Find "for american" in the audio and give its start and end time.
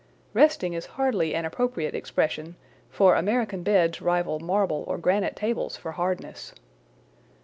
2.89-3.61